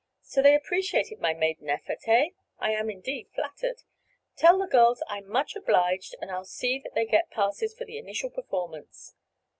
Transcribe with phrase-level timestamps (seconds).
[0.23, 2.29] "So they appreciated my maiden effort, eh?
[2.57, 3.83] I am indeed flattered!
[4.35, 7.99] Tell the girls I'm much obliged and I'll see that they get passes for the
[7.99, 9.13] initial performance.